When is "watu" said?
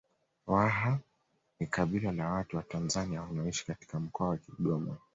2.31-2.57